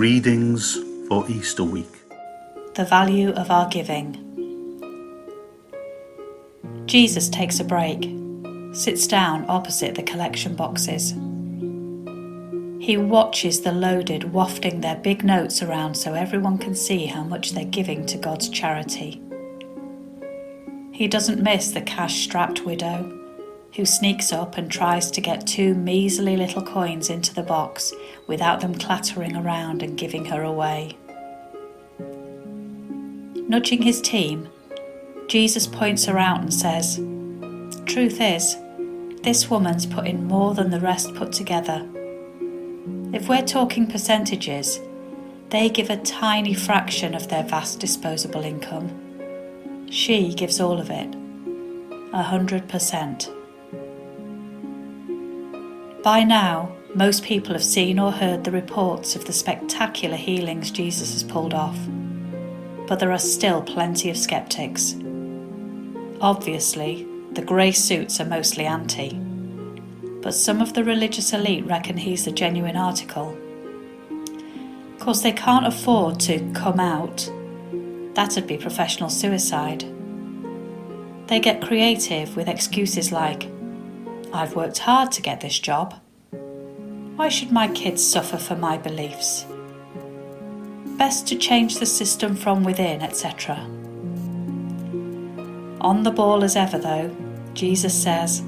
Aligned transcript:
Readings 0.00 0.78
for 1.08 1.28
Easter 1.28 1.62
week. 1.62 2.08
The 2.74 2.86
value 2.86 3.32
of 3.32 3.50
our 3.50 3.68
giving. 3.68 4.16
Jesus 6.86 7.28
takes 7.28 7.60
a 7.60 7.64
break, 7.64 8.10
sits 8.74 9.06
down 9.06 9.44
opposite 9.46 9.96
the 9.96 10.02
collection 10.02 10.56
boxes. 10.56 11.10
He 12.82 12.96
watches 12.96 13.60
the 13.60 13.72
loaded 13.72 14.32
wafting 14.32 14.80
their 14.80 14.96
big 14.96 15.22
notes 15.22 15.62
around 15.62 15.96
so 15.96 16.14
everyone 16.14 16.56
can 16.56 16.74
see 16.74 17.04
how 17.04 17.22
much 17.22 17.52
they're 17.52 17.66
giving 17.66 18.06
to 18.06 18.16
God's 18.16 18.48
charity. 18.48 19.20
He 20.92 21.08
doesn't 21.08 21.42
miss 21.42 21.72
the 21.72 21.82
cash 21.82 22.24
strapped 22.24 22.64
widow 22.64 23.19
who 23.76 23.84
sneaks 23.84 24.32
up 24.32 24.56
and 24.56 24.70
tries 24.70 25.10
to 25.10 25.20
get 25.20 25.46
two 25.46 25.74
measly 25.74 26.36
little 26.36 26.62
coins 26.62 27.08
into 27.08 27.34
the 27.34 27.42
box 27.42 27.92
without 28.26 28.60
them 28.60 28.74
clattering 28.74 29.36
around 29.36 29.82
and 29.82 29.96
giving 29.96 30.24
her 30.24 30.42
away. 30.42 30.96
Nudging 33.48 33.82
his 33.82 34.00
team, 34.00 34.48
Jesus 35.28 35.66
points 35.66 36.04
her 36.06 36.18
out 36.18 36.40
and 36.40 36.52
says, 36.52 36.96
Truth 37.86 38.20
is, 38.20 38.56
this 39.22 39.50
woman's 39.50 39.86
put 39.86 40.06
in 40.06 40.24
more 40.24 40.54
than 40.54 40.70
the 40.70 40.80
rest 40.80 41.14
put 41.14 41.32
together. 41.32 41.86
If 43.12 43.28
we're 43.28 43.44
talking 43.44 43.86
percentages, 43.86 44.80
they 45.50 45.68
give 45.68 45.90
a 45.90 45.96
tiny 45.96 46.54
fraction 46.54 47.14
of 47.14 47.28
their 47.28 47.42
vast 47.42 47.80
disposable 47.80 48.42
income. 48.42 49.88
She 49.90 50.32
gives 50.32 50.60
all 50.60 50.78
of 50.78 50.90
it, 50.90 51.12
a 52.12 52.22
hundred 52.22 52.68
percent. 52.68 53.30
By 56.02 56.24
now, 56.24 56.74
most 56.94 57.24
people 57.24 57.52
have 57.52 57.62
seen 57.62 57.98
or 57.98 58.10
heard 58.10 58.42
the 58.42 58.50
reports 58.50 59.16
of 59.16 59.26
the 59.26 59.34
spectacular 59.34 60.16
healings 60.16 60.70
Jesus 60.70 61.12
has 61.12 61.22
pulled 61.22 61.52
off, 61.52 61.78
but 62.88 62.98
there 62.98 63.12
are 63.12 63.18
still 63.18 63.60
plenty 63.60 64.08
of 64.08 64.16
skeptics. 64.16 64.96
Obviously, 66.22 67.06
the 67.32 67.42
grey 67.42 67.72
suits 67.72 68.18
are 68.18 68.24
mostly 68.24 68.64
anti, 68.64 69.12
but 70.22 70.34
some 70.34 70.62
of 70.62 70.72
the 70.72 70.84
religious 70.84 71.34
elite 71.34 71.66
reckon 71.66 71.98
he's 71.98 72.24
the 72.24 72.32
genuine 72.32 72.76
article. 72.76 73.36
Of 74.94 75.00
course, 75.00 75.20
they 75.20 75.32
can't 75.32 75.66
afford 75.66 76.18
to 76.20 76.50
come 76.54 76.80
out, 76.80 77.30
that'd 78.14 78.46
be 78.46 78.56
professional 78.56 79.10
suicide. 79.10 79.84
They 81.26 81.40
get 81.40 81.60
creative 81.60 82.36
with 82.36 82.48
excuses 82.48 83.12
like, 83.12 83.46
I've 84.32 84.54
worked 84.54 84.78
hard 84.78 85.10
to 85.12 85.22
get 85.22 85.40
this 85.40 85.58
job. 85.58 85.94
Why 87.16 87.28
should 87.28 87.50
my 87.50 87.66
kids 87.68 88.06
suffer 88.06 88.36
for 88.36 88.54
my 88.54 88.78
beliefs? 88.78 89.44
Best 90.96 91.26
to 91.28 91.36
change 91.36 91.78
the 91.78 91.86
system 91.86 92.36
from 92.36 92.62
within, 92.62 93.02
etc. 93.02 93.56
On 95.80 96.02
the 96.04 96.12
ball 96.12 96.44
as 96.44 96.54
ever, 96.54 96.78
though, 96.78 97.14
Jesus 97.54 98.00
says, 98.00 98.42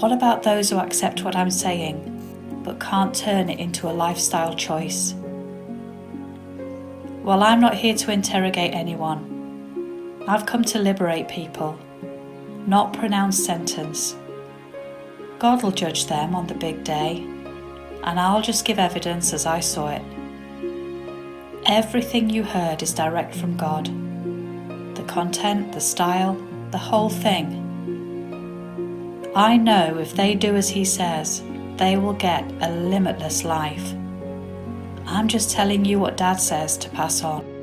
What 0.00 0.12
about 0.12 0.42
those 0.42 0.70
who 0.70 0.78
accept 0.78 1.24
what 1.24 1.36
I'm 1.36 1.50
saying 1.50 2.10
but 2.64 2.80
can't 2.80 3.14
turn 3.14 3.50
it 3.50 3.58
into 3.58 3.90
a 3.90 3.92
lifestyle 3.92 4.54
choice? 4.54 5.14
Well, 7.22 7.42
I'm 7.42 7.60
not 7.60 7.74
here 7.74 7.94
to 7.94 8.12
interrogate 8.12 8.72
anyone. 8.72 10.24
I've 10.26 10.46
come 10.46 10.64
to 10.64 10.78
liberate 10.78 11.28
people, 11.28 11.78
not 12.66 12.94
pronounce 12.94 13.44
sentence. 13.44 14.16
God 15.44 15.62
will 15.62 15.72
judge 15.72 16.06
them 16.06 16.34
on 16.34 16.46
the 16.46 16.54
big 16.54 16.84
day, 16.84 17.18
and 18.02 18.18
I'll 18.18 18.40
just 18.40 18.64
give 18.64 18.78
evidence 18.78 19.34
as 19.34 19.44
I 19.44 19.60
saw 19.60 19.88
it. 19.88 20.00
Everything 21.66 22.30
you 22.30 22.42
heard 22.42 22.82
is 22.82 22.94
direct 22.94 23.34
from 23.34 23.58
God 23.58 23.84
the 24.96 25.02
content, 25.02 25.72
the 25.72 25.82
style, 25.82 26.34
the 26.70 26.78
whole 26.78 27.10
thing. 27.10 27.60
I 29.36 29.58
know 29.58 29.98
if 29.98 30.14
they 30.14 30.34
do 30.34 30.56
as 30.56 30.70
He 30.70 30.86
says, 30.86 31.42
they 31.76 31.98
will 31.98 32.14
get 32.14 32.50
a 32.62 32.70
limitless 32.70 33.44
life. 33.44 33.92
I'm 35.04 35.28
just 35.28 35.50
telling 35.50 35.84
you 35.84 35.98
what 35.98 36.16
Dad 36.16 36.40
says 36.40 36.78
to 36.78 36.88
pass 36.88 37.22
on. 37.22 37.53